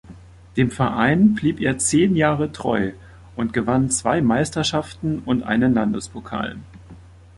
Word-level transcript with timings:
Dem 0.57 0.71
Verein 0.71 1.35
blieb 1.35 1.59
er 1.61 1.77
zehn 1.77 2.15
Jahre 2.15 2.51
treu 2.51 2.93
und 3.35 3.53
gewann 3.53 3.91
zwei 3.91 4.19
Meisterschaften 4.19 5.19
und 5.25 5.43
einen 5.43 5.75
Landespokal. 5.75 6.57